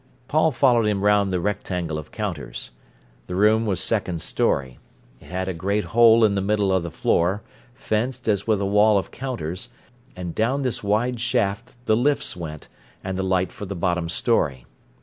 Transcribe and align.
Paul 0.27 0.49
followed 0.51 0.87
him 0.87 1.03
round 1.03 1.29
the 1.31 1.39
rectangle 1.39 1.99
of 1.99 2.09
counters. 2.11 2.71
The 3.27 3.35
room 3.35 3.67
was 3.67 3.79
second 3.79 4.19
storey. 4.23 4.79
It 5.19 5.27
had 5.29 5.47
a 5.47 5.53
great 5.53 5.83
hole 5.93 6.25
in 6.25 6.33
the 6.33 6.41
middle 6.41 6.73
of 6.73 6.81
the 6.81 6.89
floor, 6.89 7.43
fenced 7.75 8.27
as 8.27 8.47
with 8.47 8.59
a 8.61 8.65
wall 8.65 8.97
of 8.97 9.11
counters, 9.11 9.69
and 10.15 10.33
down 10.33 10.63
this 10.63 10.81
wide 10.81 11.19
shaft 11.19 11.75
the 11.85 11.95
lifts 11.95 12.35
went, 12.35 12.67
and 13.03 13.15
the 13.15 13.21
light 13.21 13.51
for 13.51 13.67
the 13.67 13.75
bottom 13.75 14.09
storey. 14.09 14.65